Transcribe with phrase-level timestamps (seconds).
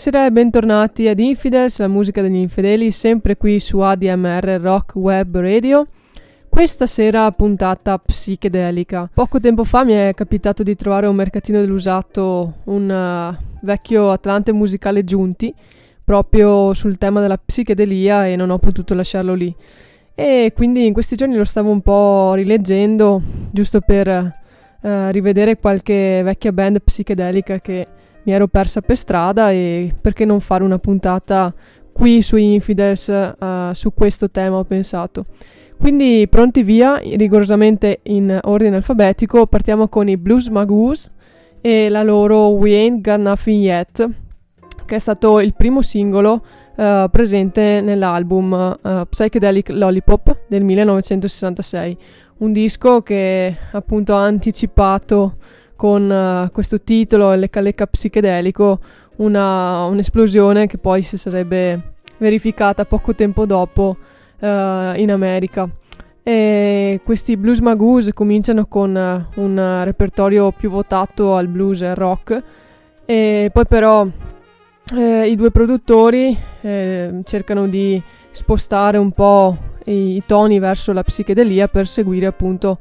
[0.00, 5.38] Buonasera e bentornati ad Infidels, la musica degli infedeli, sempre qui su ADMR Rock Web
[5.38, 5.88] Radio.
[6.48, 9.10] Questa sera puntata psichedelica.
[9.12, 14.52] Poco tempo fa mi è capitato di trovare un mercatino dell'usato un uh, vecchio Atlante
[14.52, 15.52] musicale Giunti
[16.04, 19.52] proprio sul tema della psichedelia e non ho potuto lasciarlo lì.
[20.14, 23.20] E quindi in questi giorni lo stavo un po' rileggendo
[23.50, 27.88] giusto per uh, rivedere qualche vecchia band psichedelica che
[28.28, 31.52] mi ero persa per strada e perché non fare una puntata
[31.90, 35.24] qui su Infidels uh, su questo tema ho pensato.
[35.78, 41.10] Quindi pronti via, rigorosamente in ordine alfabetico, partiamo con i Blues Magoos
[41.62, 44.08] e la loro We Ain't Got Nothing Yet,
[44.84, 46.44] che è stato il primo singolo
[46.76, 51.96] uh, presente nell'album uh, Psychedelic Lollipop del 1966,
[52.38, 55.36] un disco che appunto ha anticipato
[55.78, 58.80] con uh, questo titolo, Lecca Lecca psichedelico,
[59.18, 63.96] una, un'esplosione che poi si sarebbe verificata poco tempo dopo
[64.40, 65.68] uh, in America.
[66.24, 71.94] E questi Blues Magoos cominciano con uh, un repertorio più votato al blues e al
[71.94, 72.42] rock,
[73.04, 74.04] e poi però
[74.96, 81.04] eh, i due produttori eh, cercano di spostare un po' i, i, toni verso la
[81.04, 82.78] psichedelia per seguire appunto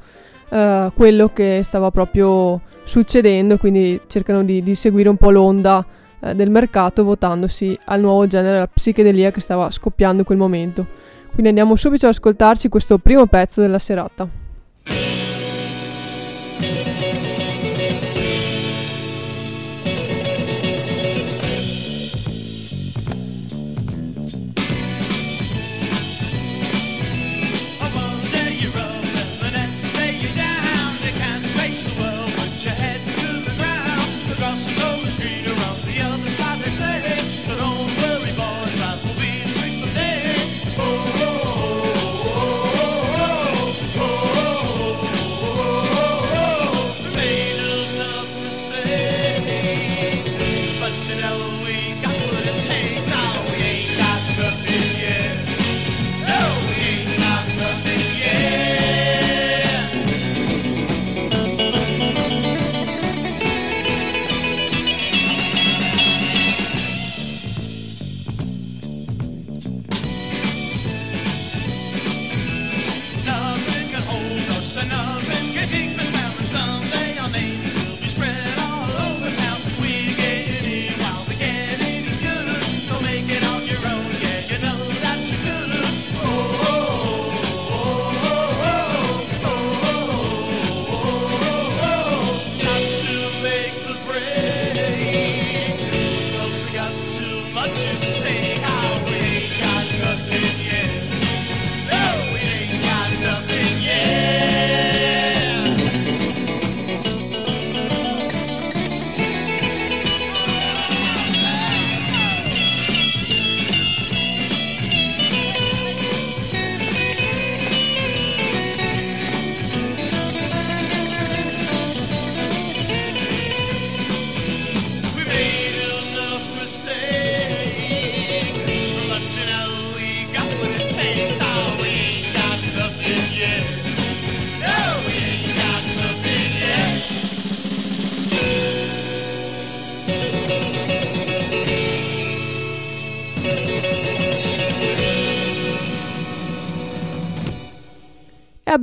[0.49, 5.85] uh, quello che stava proprio succedendo, quindi cercano di, di seguire un po' l'onda
[6.19, 10.87] uh, del mercato votandosi al nuovo genere, la psichedelia che stava scoppiando in quel momento.
[11.27, 14.27] Quindi andiamo subito ad ascoltarci questo primo pezzo della serata.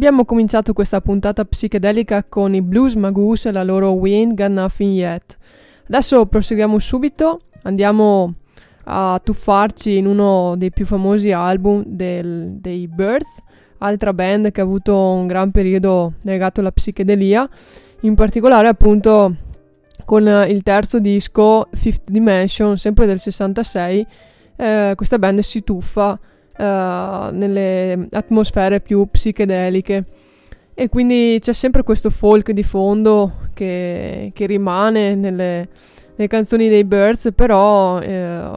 [0.06, 4.50] Abbiamo cominciato questa puntata psichedelica con i Blues Magoose e la loro We Ain't Got
[4.50, 5.38] Nothing Yet.
[5.88, 8.34] Adesso proseguiamo subito, andiamo
[8.84, 13.42] a tuffarci in uno dei più famosi album del, dei Birds,
[13.78, 17.48] altra band che ha avuto un gran periodo legato alla psichedelia,
[18.00, 19.34] in particolare appunto
[20.04, 24.06] con il terzo disco Fifth Dimension, sempre del 66,
[24.56, 26.20] eh, questa band si tuffa
[26.56, 30.04] nelle atmosfere più psichedeliche.
[30.74, 35.68] E quindi c'è sempre questo folk di fondo che, che rimane nelle,
[36.16, 38.50] nelle, canzoni dei Birds, però eh,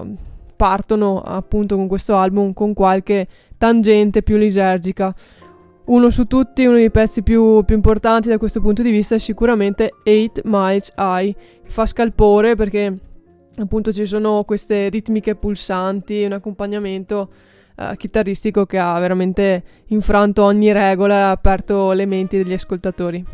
[0.55, 3.27] partono appunto con questo album con qualche
[3.57, 5.13] tangente più lisergica.
[5.85, 9.19] Uno su tutti, uno dei pezzi più, più importanti da questo punto di vista è
[9.19, 11.35] sicuramente 8 Miles High,
[11.65, 12.97] fa scalpore perché
[13.57, 17.29] appunto ci sono queste ritmiche pulsanti, un accompagnamento
[17.77, 23.25] uh, chitarristico che ha veramente infranto ogni regola e aperto le menti degli ascoltatori.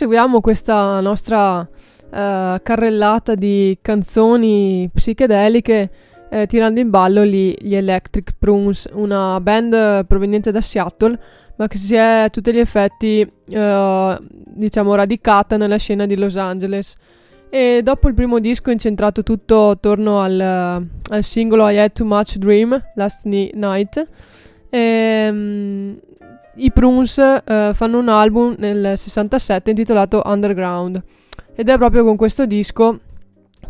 [0.00, 1.66] Proseguiamo questa nostra uh,
[2.10, 5.90] carrellata di canzoni psichedeliche
[6.30, 11.18] eh, tirando in ballo gli, gli, Electric Prunes, una band proveniente da Seattle,
[11.56, 16.36] ma che si è a tutti gli effetti, uh, diciamo, radicata nella scena di Los
[16.38, 16.96] Angeles.
[17.50, 22.36] E dopo il primo disco incentrato tutto attorno al, al singolo I Had Too Much
[22.36, 24.08] Dream, Last Night,
[24.70, 25.98] e, um,
[26.56, 31.02] i Prunes eh, fanno un album nel 67 intitolato Underground
[31.54, 32.98] ed è proprio con questo disco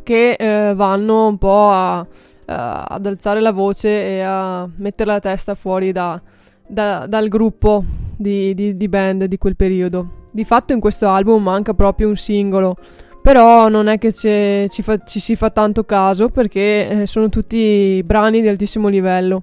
[0.02, 5.20] che eh, vanno un po' a, a, ad alzare la voce e a mettere la
[5.20, 6.20] testa fuori da,
[6.66, 7.84] da, dal gruppo
[8.16, 10.18] di, di, di, band di quel periodo.
[10.30, 12.76] Di fatto in questo album manca proprio un singolo,
[13.20, 18.02] però non è che ci, fa, ci, si fa tanto caso perché eh, sono tutti
[18.04, 19.42] brani di altissimo livello.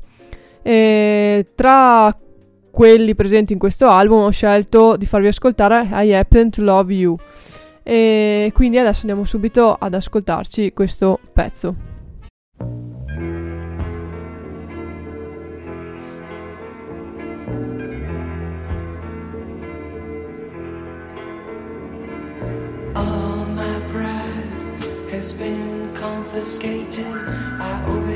[0.62, 2.16] E tra
[2.78, 7.18] quelli presenti in questo album ho scelto di farvi ascoltare I Happen to Love You.
[7.82, 11.76] E quindi adesso andiamo subito ad ascoltarci questo pezzo.
[25.10, 27.04] Has been confiscated.
[27.60, 28.07] I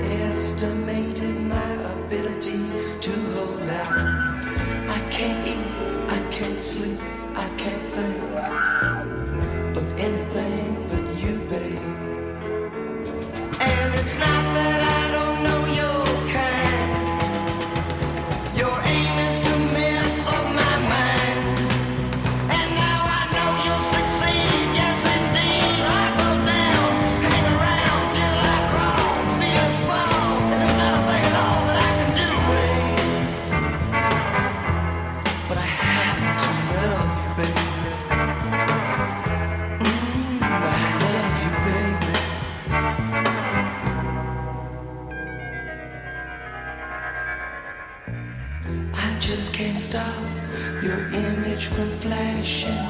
[6.73, 8.15] I can't think
[9.75, 11.81] of anything but you, babe.
[13.59, 14.50] And it's not
[49.91, 50.24] stop
[50.81, 52.81] your image from flashing,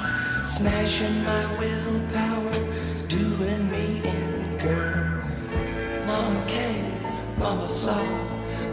[0.46, 2.52] smashing my willpower,
[3.08, 5.24] doing me in, girl.
[6.06, 7.02] Mama came,
[7.40, 8.06] Mama saw,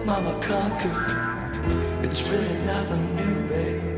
[0.05, 2.05] Mama conquered.
[2.05, 3.98] It's really nothing new, babe.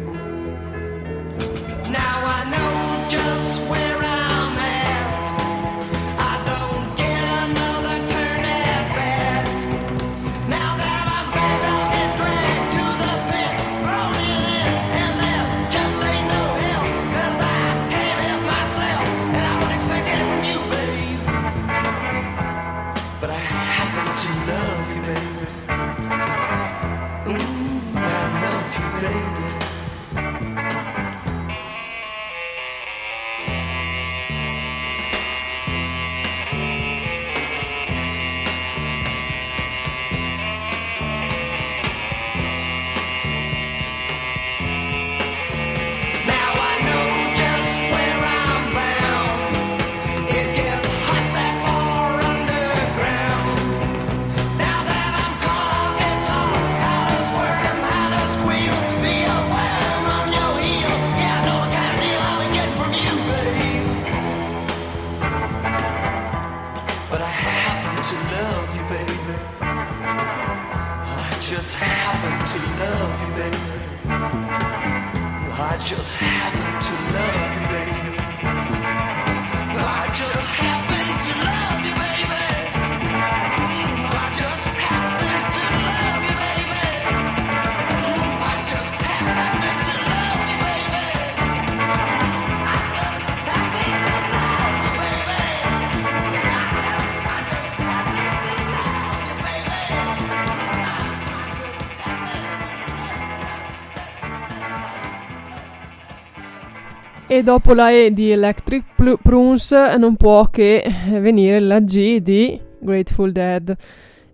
[107.32, 108.86] E dopo la E di Electric
[109.22, 113.72] Prunes non può che venire la G di Grateful Dead.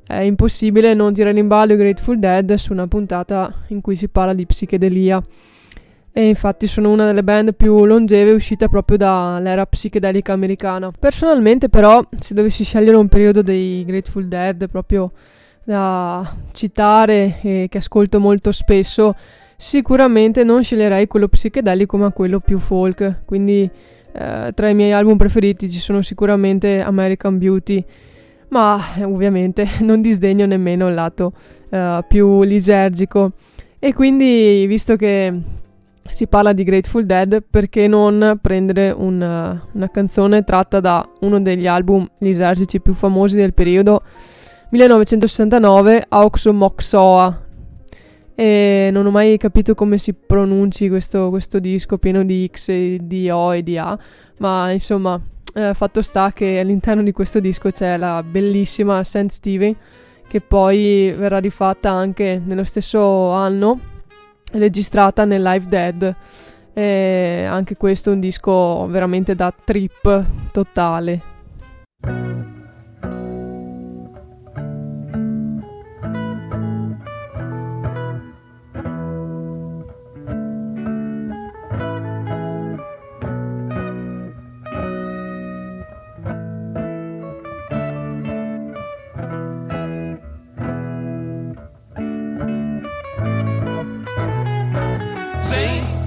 [0.03, 4.09] È impossibile non tirare in ballo i Grateful Dead su una puntata in cui si
[4.09, 5.23] parla di psichedelia.
[6.11, 10.91] E infatti sono una delle band più longeve uscita proprio dall'era psichedelica americana.
[10.99, 15.13] Personalmente però, se dovessi scegliere un periodo dei Grateful Dead proprio
[15.65, 19.15] da citare e che ascolto molto spesso,
[19.57, 23.23] sicuramente non sceglierei quello psichedelico ma quello più folk.
[23.25, 23.69] Quindi
[24.13, 27.85] eh, tra i miei album preferiti ci sono sicuramente American Beauty,
[28.49, 31.33] ma eh, ovviamente non disdegno nemmeno il lato
[31.71, 33.33] eh, più lisergico.
[33.79, 35.33] E quindi, visto che
[36.09, 41.67] si parla di Grateful Dead, perché non prendere una, una canzone tratta da uno degli
[41.67, 44.03] album lisergici più famosi del periodo,
[44.71, 47.46] 1969, Auxo Moxoa.
[48.39, 53.31] E non ho mai capito come si pronunci questo, questo disco pieno di X di
[53.31, 53.99] O e di A,
[54.39, 55.19] ma insomma,
[55.55, 59.29] eh, fatto sta che all'interno di questo disco c'è la bellissima St.
[59.29, 59.75] Stevie,
[60.29, 63.81] che poi verrà rifatta anche nello stesso anno,
[64.53, 66.15] registrata nel Live Dead.
[66.75, 71.23] E anche questo è un disco veramente da trip totale.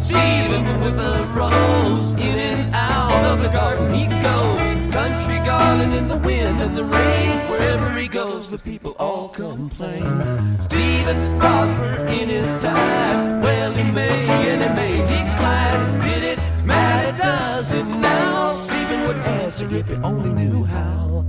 [0.10, 4.92] Stephen with a rose in and out of the garden he goes.
[4.92, 7.38] Country garland in the wind and the rain.
[7.48, 10.02] Wherever he goes, the people all complain.
[10.60, 13.40] Stephen prospered in his time.
[13.42, 16.02] Well, he may and he may decline.
[16.02, 17.16] Did it matter?
[17.16, 18.56] Does it now?
[18.56, 21.24] Stephen would answer if he only knew how.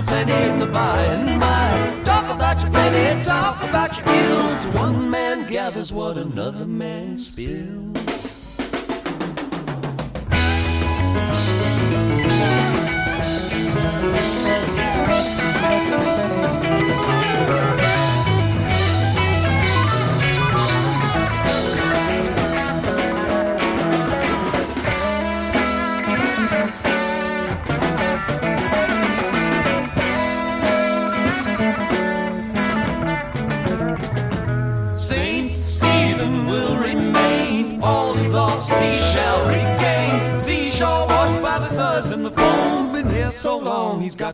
[0.00, 2.02] a penny in the by and by.
[2.04, 4.66] Talk about your penny, talk about your ills.
[4.74, 8.00] One man gathers what another man spills.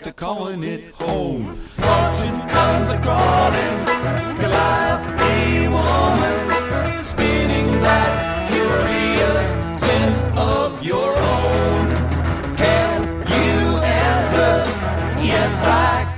[0.06, 1.56] To calling it home.
[1.74, 3.76] Fortune comes a crawling,
[4.38, 11.88] Calliope woman, spinning that curious sense of your own.
[12.56, 13.02] Can
[13.34, 14.62] you answer?
[15.20, 16.15] Yes, I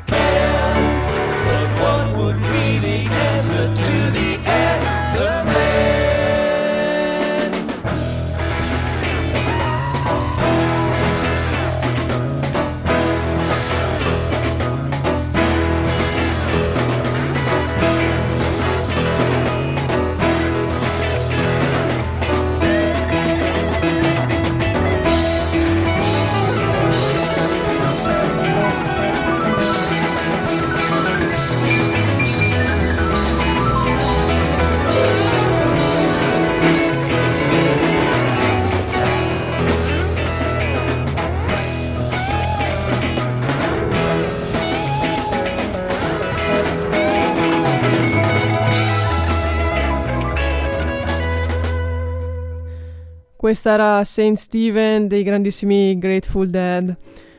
[53.48, 56.94] Questa era Saint Stephen dei grandissimi Grateful Dead.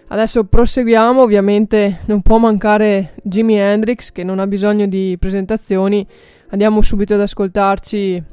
[0.07, 6.03] Adesso proseguiamo, ovviamente non può mancare Jimi Hendrix che non ha bisogno di presentazioni.
[6.49, 8.23] Andiamo subito ad ascoltarci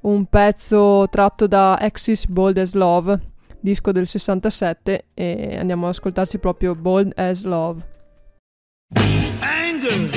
[0.00, 3.20] un pezzo tratto da Axis Bold as Love,
[3.60, 7.82] disco del 67 e andiamo ad ascoltarci proprio Bold as Love.
[9.42, 10.08] anger.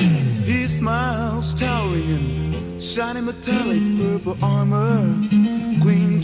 [0.46, 5.43] He smiles, towering in shiny metallic purple armor.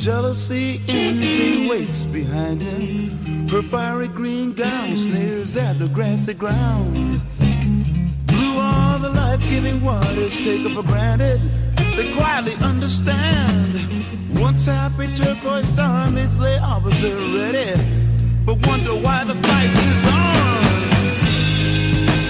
[0.00, 3.48] Jealousy, envy waits behind him.
[3.48, 7.20] Her fiery green gown sneers at the grassy ground.
[8.24, 11.38] Blue are the life-giving waters taken for granted.
[11.96, 13.76] They quietly understand.
[14.38, 17.74] Once happy turquoise armies lay opposite ready,
[18.46, 20.62] but wonder why the fight is on.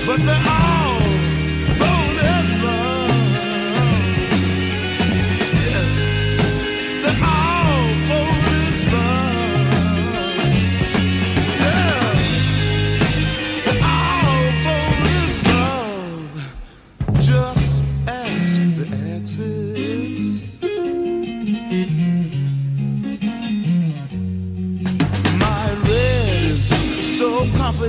[0.09, 0.90] But they're all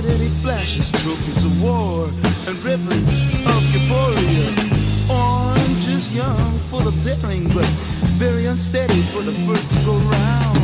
[0.02, 2.06] confident flashes trophies of war
[2.48, 4.50] and ribbons of euphoria.
[5.08, 7.66] Orange is young, full of daring, but
[8.18, 10.58] very unsteady for the first go round.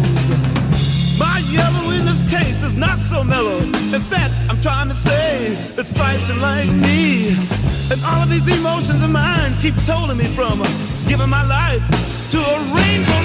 [1.18, 3.58] My yellow in this case is not so mellow.
[3.58, 7.30] In fact, I'm trying to say it's fighting like me.
[7.90, 10.62] And all of these emotions of mine keep holding me from
[11.06, 11.82] giving my life
[12.32, 13.17] to a rainbow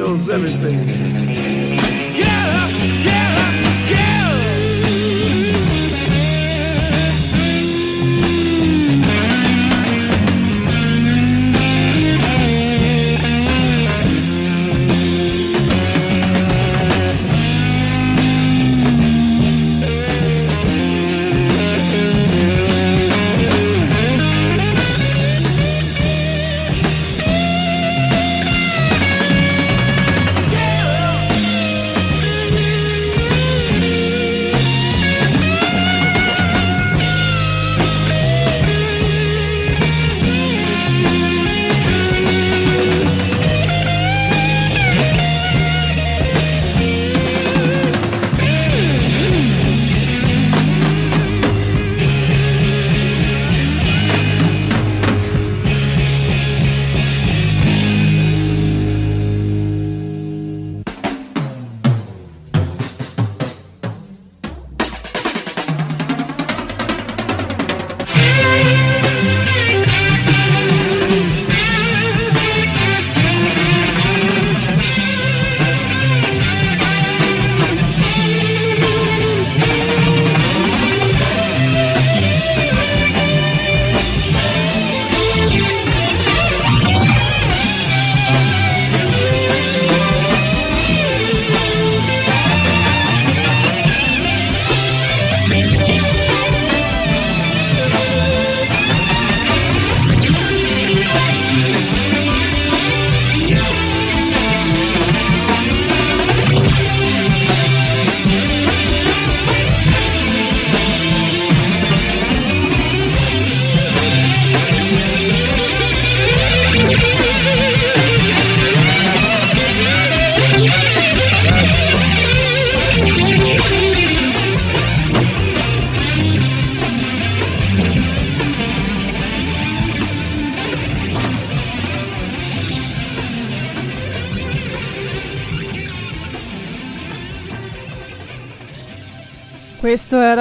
[0.00, 1.89] knows everything.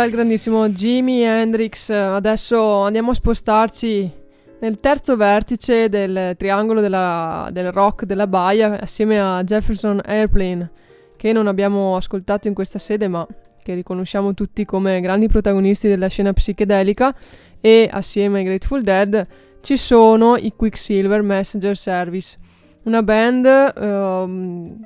[0.10, 1.92] Il grandissimo Jimi Hendrix.
[1.92, 4.12] Adesso andiamo a spostarci
[4.60, 10.72] nel terzo vertice del triangolo della, del rock della Baia assieme a Jefferson Airplane,
[11.16, 13.26] che non abbiamo ascoltato in questa sede ma
[13.62, 17.16] che riconosciamo tutti come grandi protagonisti della scena psichedelica
[17.62, 19.28] e assieme ai Grateful Dead
[19.62, 22.38] ci sono i Quicksilver Messenger Service,
[22.84, 24.86] una band uh,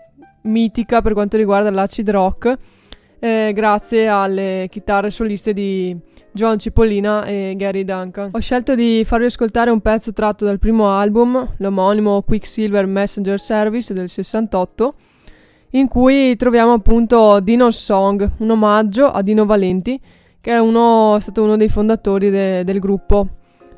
[0.49, 2.57] mitica per quanto riguarda l'acid rock
[3.23, 5.97] eh, grazie alle chitarre soliste di
[6.33, 8.31] John Cipollina e Gary Duncan.
[8.33, 13.93] Ho scelto di farvi ascoltare un pezzo tratto dal primo album, l'omonimo Quicksilver Messenger Service
[13.93, 14.93] del 68,
[15.69, 19.97] in cui troviamo appunto Dino's Song, un omaggio a Dino Valenti,
[20.41, 23.27] che è, uno, è stato uno dei fondatori de, del gruppo.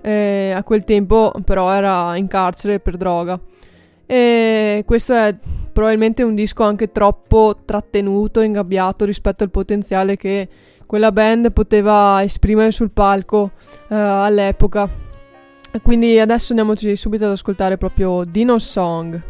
[0.01, 3.39] Eh, a quel tempo però era in carcere per droga.
[4.07, 5.35] E questo è
[5.75, 10.47] probabilmente un disco anche troppo trattenuto, ingabbiato rispetto al potenziale che
[10.85, 13.51] quella band poteva esprimere sul palco
[13.89, 14.89] uh, all'epoca.
[15.83, 19.21] Quindi adesso andiamoci subito ad ascoltare proprio Dino Song.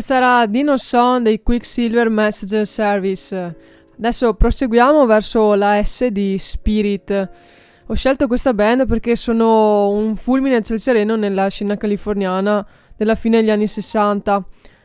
[0.00, 3.56] Questa era Dino Son dei Quicksilver Messenger Service.
[3.98, 7.28] Adesso proseguiamo verso la S di Spirit.
[7.86, 13.14] Ho scelto questa band perché sono un fulmine a ciel sereno nella scena californiana della
[13.14, 14.42] fine degli anni 60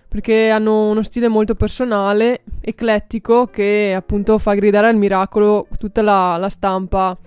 [0.09, 6.35] perché hanno uno stile molto personale, eclettico, che appunto fa gridare al miracolo tutta la,
[6.35, 7.17] la stampa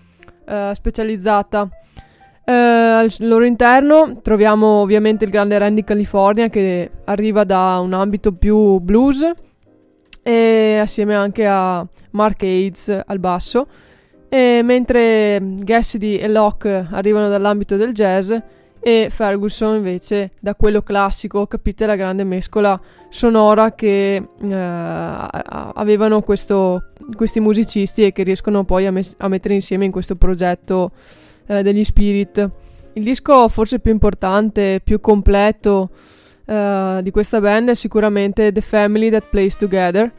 [0.46, 1.70] eh, specializzata.
[2.48, 8.32] Eh, al loro interno troviamo ovviamente il grande Randy California che arriva da un ambito
[8.32, 9.30] più blues
[10.22, 13.66] e assieme anche a Mark Aids al basso,
[14.30, 18.32] e mentre Cassidy e Locke arrivano dall'ambito del jazz
[18.80, 22.80] e Ferguson invece da quello classico, capite la grande mescola
[23.11, 24.54] sonora che eh,
[25.74, 30.16] avevano questo, questi musicisti e che riescono poi a, mes- a, mettere insieme in questo
[30.16, 30.92] progetto
[31.48, 32.50] eh, degli Spirit.
[32.92, 35.90] Il disco forse più importante, più completo
[36.44, 40.11] eh, di questa band è sicuramente The Family That Plays Together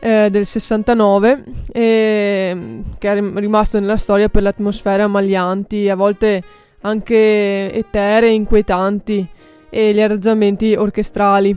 [0.00, 6.42] eh, del 69 e, che è rimasto nella storia per le atmosfere ammaglianti, a volte
[6.82, 9.26] anche eteree, inquietanti
[9.68, 11.56] e gli arrangiamenti orchestrali.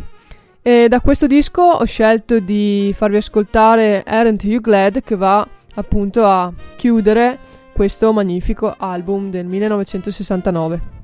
[0.64, 6.24] E da questo disco ho scelto di farvi ascoltare Aren't You Glad che va appunto
[6.24, 7.40] a chiudere
[7.82, 11.01] questo magnifico album del 1969.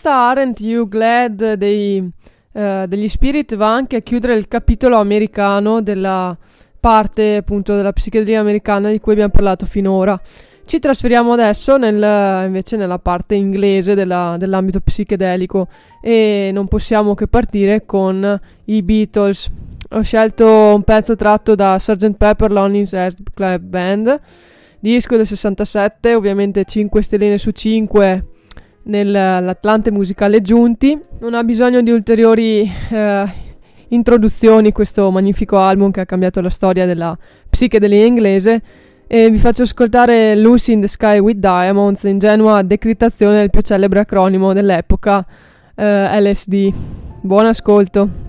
[0.00, 2.02] Questa Aren't You Glad dei,
[2.52, 6.34] eh, degli Spirit va anche a chiudere il capitolo americano della
[6.80, 10.18] parte appunto della psichedelia americana di cui abbiamo parlato finora.
[10.64, 15.68] Ci trasferiamo adesso nel, invece nella parte inglese della, dell'ambito psichedelico
[16.00, 19.50] e non possiamo che partire con i Beatles.
[19.90, 20.46] Ho scelto
[20.76, 22.16] un pezzo tratto da Sgt.
[22.16, 24.18] Pepper Lonely's Hearts Club Band,
[24.78, 28.24] disco del 67, ovviamente 5 stelline su 5
[28.84, 30.98] nell'Atlante musicale Giunti.
[31.20, 33.24] Non ha bisogno di ulteriori eh,
[33.88, 37.16] introduzioni questo magnifico album che ha cambiato la storia della
[37.48, 38.62] psichedelia inglese
[39.06, 44.00] e vi faccio ascoltare Lucy in the Sky with Diamonds, ingenua decrittazione del più celebre
[44.00, 45.26] acronimo dell'epoca
[45.74, 46.72] eh, LSD.
[47.20, 48.28] Buon ascolto.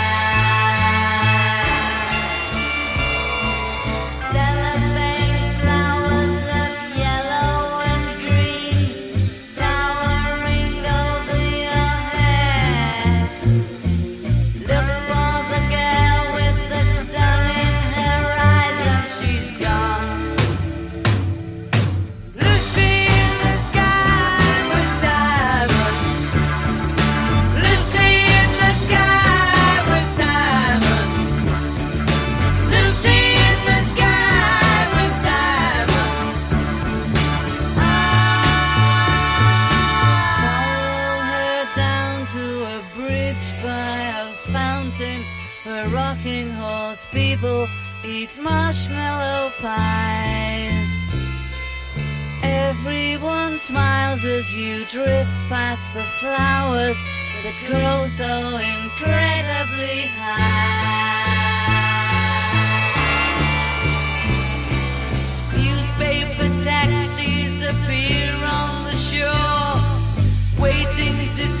[49.61, 50.71] Marshmallow.
[52.43, 56.97] Everyone smiles as you drift past the flowers
[57.43, 61.01] that grow so incredibly high.
[65.57, 69.79] Newspaper taxis appear on the shore,
[70.59, 71.60] waiting to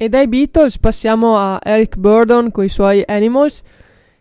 [0.00, 3.62] E dai Beatles passiamo a Eric Burdon con i suoi Animals,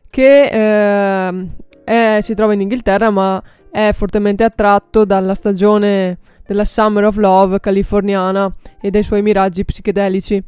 [0.10, 1.50] che ehm,
[1.84, 6.18] è- si trova in Inghilterra ma è fortemente attratto dalla stagione
[6.48, 8.52] della Summer of Love californiana
[8.82, 10.44] e dai suoi miraggi psichedelici.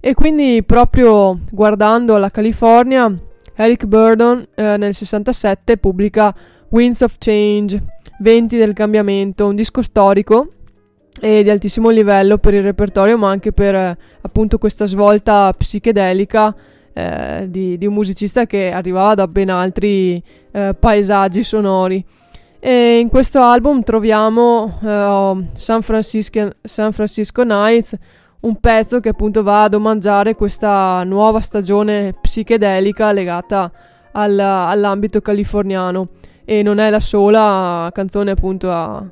[0.00, 3.14] E quindi proprio guardando la California,
[3.54, 6.34] Eric Burdon eh, nel 67 pubblica
[6.70, 7.80] Winds of Change,
[8.18, 10.48] Venti del cambiamento, un disco storico
[11.20, 16.54] e di altissimo livello per il repertorio, ma anche per eh, appunto questa svolta psichedelica
[16.92, 22.04] eh, di, di un musicista che arrivava da ben altri eh, paesaggi sonori.
[22.58, 27.96] E in questo album troviamo eh, San, Francisco, San Francisco Nights,
[28.40, 33.70] un pezzo che appunto va ad omaggiare questa nuova stagione psichedelica legata
[34.12, 36.08] al, all'ambito californiano
[36.44, 39.02] e non è la sola canzone appunto a,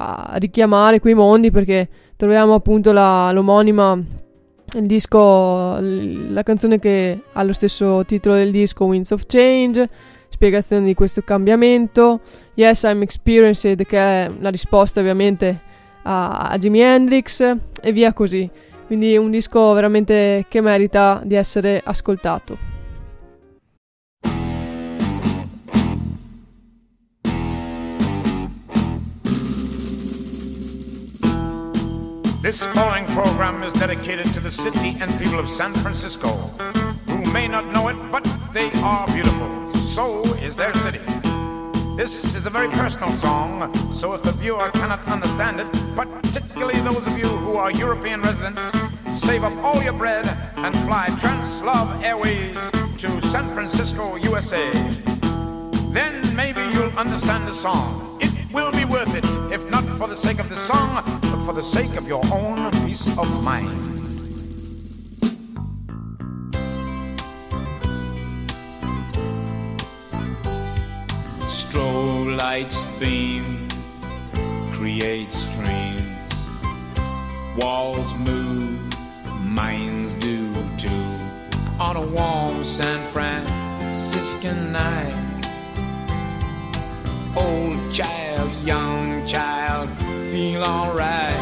[0.00, 3.98] a richiamare quei mondi perché troviamo appunto la, l'omonima
[4.72, 9.88] il disco la canzone che ha lo stesso titolo del disco Winds of Change
[10.28, 12.20] spiegazione di questo cambiamento
[12.54, 15.60] Yes I'm Experienced che è la risposta ovviamente
[16.02, 18.48] a, a Jimi Hendrix e via così
[18.90, 22.69] quindi un disco veramente che merita di essere ascoltato.
[32.42, 36.28] This following program is dedicated to the city and people of San Francisco,
[37.06, 38.24] who may not know it, but
[38.54, 39.74] they are beautiful.
[39.74, 41.00] So is their city.
[41.98, 47.06] This is a very personal song, so if the viewer cannot understand it, particularly those
[47.06, 48.72] of you who are European residents,
[49.14, 50.26] save up all your bread
[50.56, 52.56] and fly Translove Airways
[53.02, 54.70] to San Francisco, USA.
[55.92, 58.16] Then maybe you'll understand the song.
[58.18, 61.52] It will be worth it, if not for the sake of the song, but for
[61.52, 63.68] the sake of your own peace of mind.
[71.48, 73.68] Strobe lights beam,
[74.72, 76.00] create streams.
[77.56, 78.80] Walls move,
[79.44, 80.88] minds do too.
[81.78, 85.29] On a warm San Franciscan night.
[87.92, 89.90] Child, young child,
[90.30, 91.34] feel alright.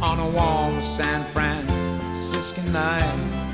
[0.00, 3.48] On a warm San Franciscan night.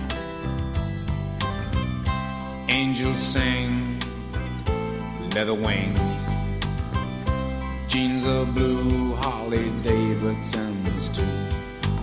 [2.69, 3.99] Angels sing
[5.35, 5.99] leather wings.
[7.89, 11.23] Jeans of blue, Harley Davidson's too.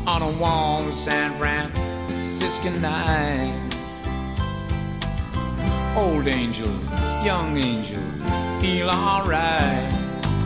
[0.05, 3.57] On a warm San Franciscan night.
[5.95, 6.73] Old angel,
[7.23, 8.03] young angel,
[8.59, 10.00] feel alright.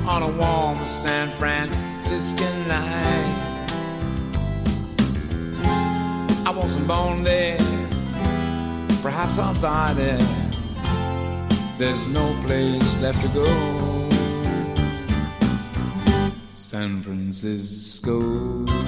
[0.07, 3.45] On a warm San Franciscan night.
[6.45, 7.57] I wasn't born there,
[9.01, 10.19] perhaps I'll die there.
[11.79, 13.45] There's no place left to go.
[16.53, 18.84] San Francisco.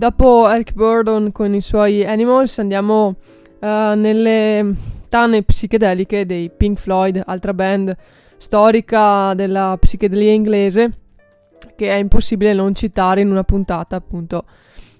[0.00, 3.16] Dopo Eric Burdon con i suoi Animals andiamo
[3.60, 4.74] eh, nelle
[5.10, 7.94] tane psichedeliche dei Pink Floyd, altra band
[8.38, 10.92] storica della psichedelia inglese
[11.76, 14.46] che è impossibile non citare in una puntata appunto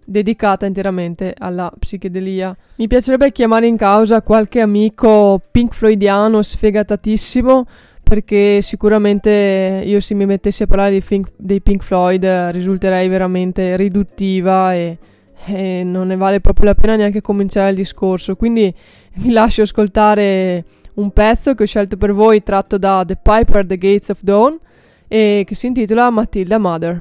[0.05, 2.55] dedicata interamente alla psichedelia.
[2.77, 7.67] Mi piacerebbe chiamare in causa qualche amico pink floydiano sfegatatissimo
[8.11, 13.07] perché sicuramente io se mi mettessi a parlare dei, Pink, dei Pink Floyd eh, risulterei
[13.07, 14.99] veramente riduttiva e,
[15.45, 18.35] e non ne vale proprio la pena neanche cominciare il discorso.
[18.35, 18.75] Quindi
[19.15, 23.77] vi lascio ascoltare un pezzo che ho scelto per voi tratto da The Piper The
[23.77, 24.59] Gates of Dawn
[25.07, 27.01] e che si intitola Matilda Mother.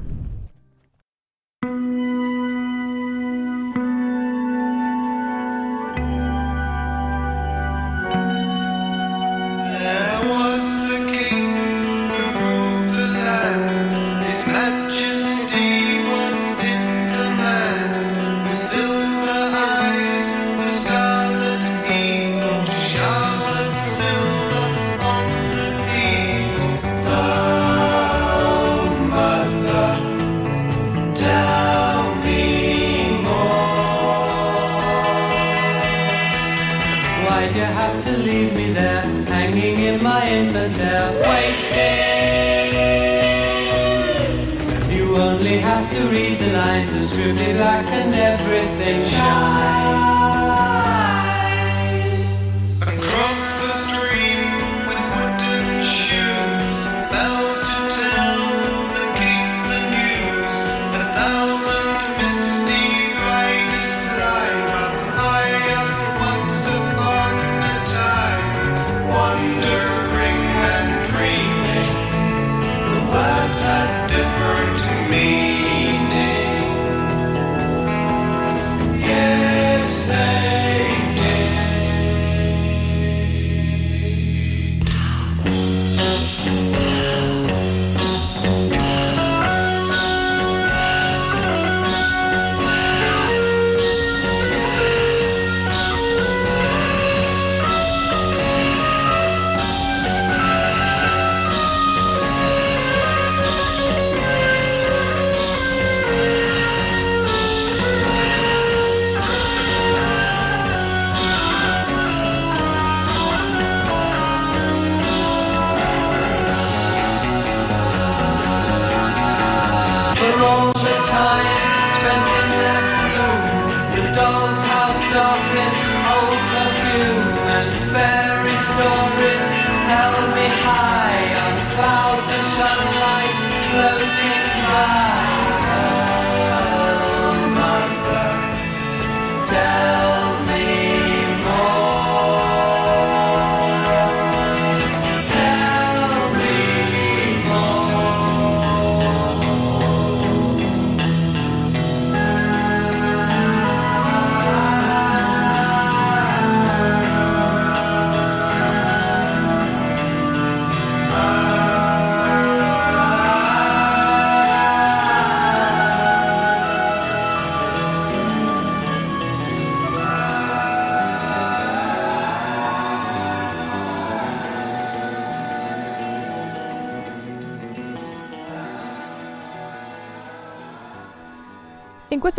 [132.42, 133.36] Sunlight
[133.70, 135.19] floating by.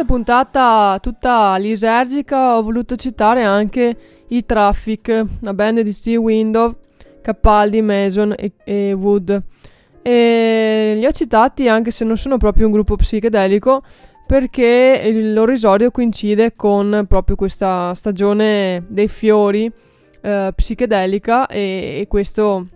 [0.02, 3.96] Questa puntata tutta lisergica ho voluto citare anche
[4.30, 6.76] i Traffic, la band di Steve Window,
[7.22, 9.42] Capaldi, Mason e, e Wood.
[10.02, 13.84] E li ho citati anche se non sono proprio un gruppo psichedelico
[14.26, 19.72] perché il loro esordio coincide con proprio questa stagione dei fiori
[20.22, 22.68] eh, psichedelica e, e questo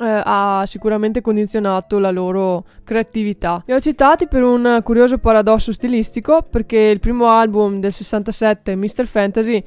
[0.00, 3.62] eh, ha sicuramente condizionato la loro creatività.
[3.66, 9.06] Li ho citati per un curioso paradosso stilistico perché il primo album del 67, Mr.
[9.06, 9.64] Fantasy,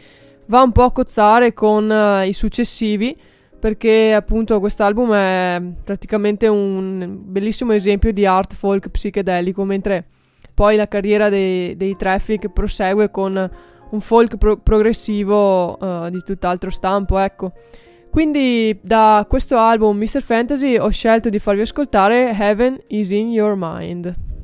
[0.48, 3.16] va un po' a cozzare con eh, i successivi
[3.60, 10.06] perché appunto quest'album è praticamente un bellissimo esempio di art folk psichedelico mentre
[10.54, 13.50] poi la carriera dei, dei Traffic prosegue con
[13.90, 17.52] un folk pro- progressivo eh, di tutt'altro stampo, ecco.
[18.18, 20.24] Quindi da questo album Mr.
[20.24, 24.37] Fantasy ho scelto di farvi ascoltare Heaven is in Your Mind.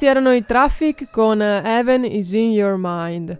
[0.00, 3.38] Questi erano i Traffic con eh, Heaven is in Your Mind.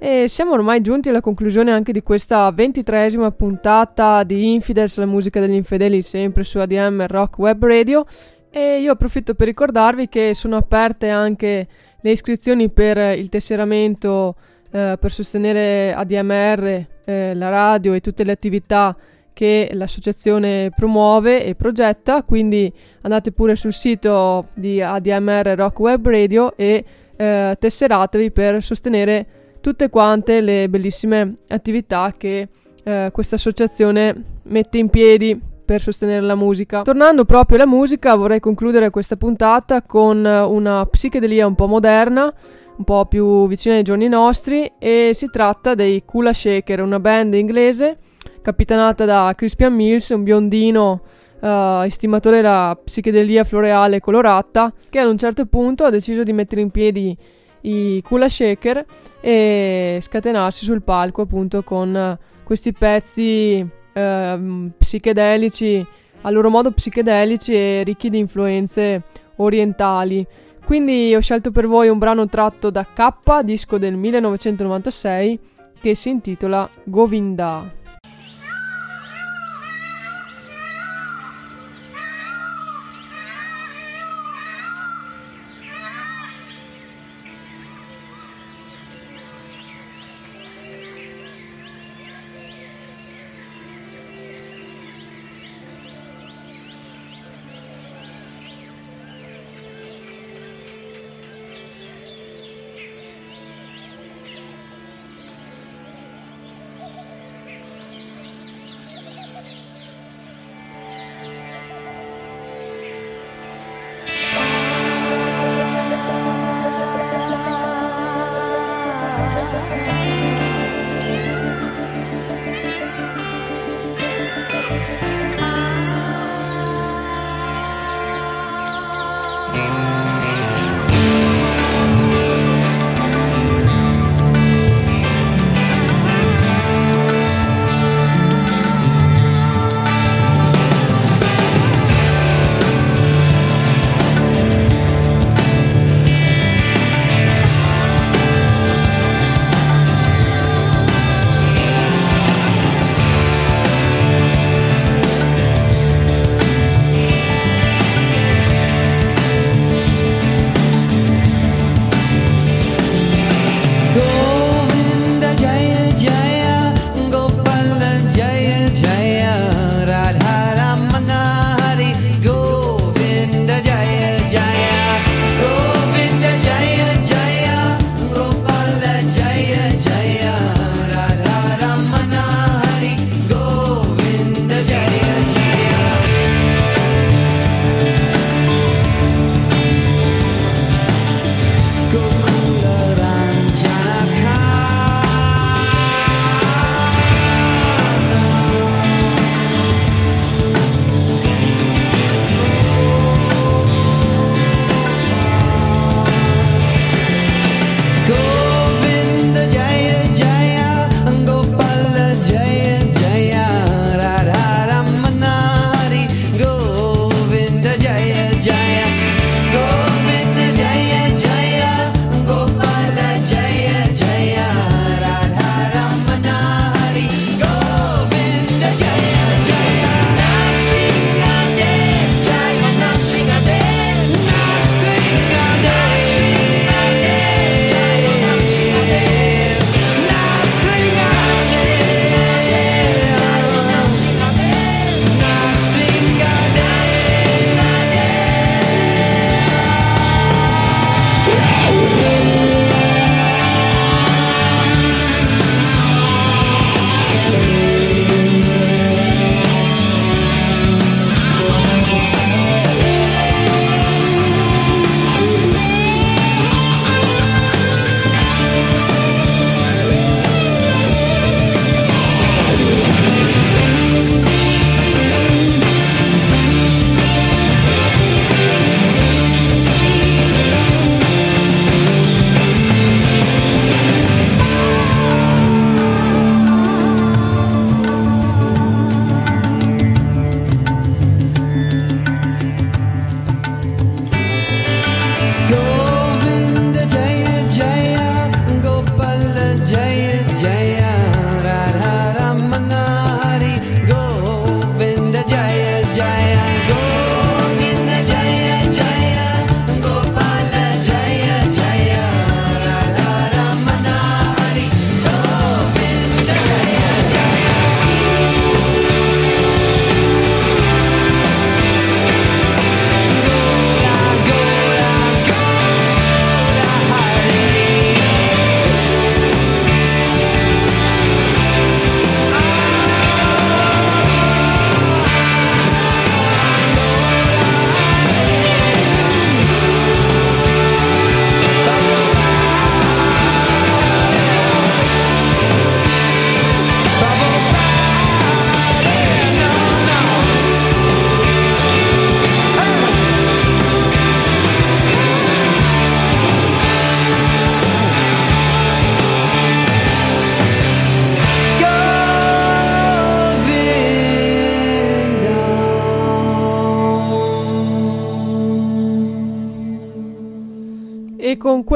[0.00, 5.38] E siamo ormai giunti alla conclusione anche di questa ventitresima puntata di Infidels, la musica
[5.38, 8.04] degli infedeli, sempre su ADM Rock Web Radio.
[8.50, 11.68] E io approfitto per ricordarvi che sono aperte anche
[12.00, 14.34] le iscrizioni per il tesseramento
[14.72, 18.96] eh, per sostenere ADMR, eh, la radio e tutte le attività
[19.32, 22.72] che l'associazione promuove e progetta, quindi
[23.02, 26.84] andate pure sul sito di ADMR Rock Web Radio e
[27.16, 29.26] eh, tesseratevi per sostenere
[29.60, 32.48] tutte quante le bellissime attività che
[32.82, 36.82] eh, questa associazione mette in piedi per sostenere la musica.
[36.82, 42.32] Tornando proprio alla musica, vorrei concludere questa puntata con una psichedelia un po' moderna,
[42.76, 47.34] un po' più vicina ai giorni nostri e si tratta dei Kula Shaker, una band
[47.34, 47.98] inglese
[48.42, 51.02] capitanata da Crispian Mills, un biondino
[51.40, 56.60] uh, estimatore della psichedelia floreale colorata, che ad un certo punto ha deciso di mettere
[56.60, 57.16] in piedi
[57.62, 58.84] i Kula Shaker
[59.20, 63.60] e scatenarsi sul palco appunto con questi pezzi
[63.94, 65.86] uh, psichedelici,
[66.22, 69.02] a loro modo psichedelici e ricchi di influenze
[69.36, 70.26] orientali.
[70.64, 75.38] Quindi ho scelto per voi un brano tratto da K, disco del 1996,
[75.80, 77.78] che si intitola Govinda.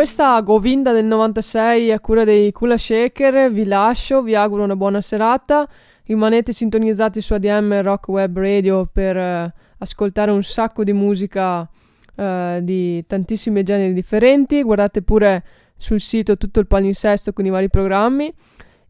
[0.05, 5.01] Questa Govinda del 96 a cura dei Kula Shaker vi lascio, vi auguro una buona
[5.01, 5.67] serata.
[6.05, 11.67] Rimanete sintonizzati su ADM Rock Web Radio per eh, ascoltare un sacco di musica
[12.15, 14.63] eh, di tantissimi generi differenti.
[14.63, 15.43] Guardate pure
[15.75, 18.31] sul sito tutto il palinsesto con i vari programmi.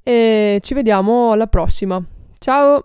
[0.03, 2.05] E ci vediamo alla prossima.
[2.41, 2.85] Ciao!